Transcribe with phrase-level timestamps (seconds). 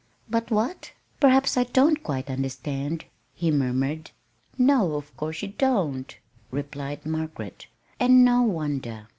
[0.27, 3.05] "But what perhaps I don't quite understand,"
[3.35, 4.09] he murmured.
[4.57, 6.17] "No, of course you don't,"
[6.49, 7.67] replied Margaret;
[7.99, 9.09] "and no wonder.